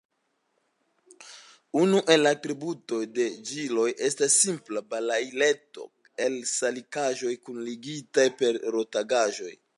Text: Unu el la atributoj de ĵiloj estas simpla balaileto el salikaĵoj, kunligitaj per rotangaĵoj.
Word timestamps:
Unu 1.81 1.99
el 2.13 2.23
la 2.27 2.31
atributoj 2.37 3.01
de 3.19 3.27
ĵiloj 3.49 3.85
estas 4.09 4.39
simpla 4.47 4.83
balaileto 4.95 5.87
el 6.27 6.41
salikaĵoj, 6.55 7.37
kunligitaj 7.51 8.29
per 8.43 8.61
rotangaĵoj. 8.79 9.57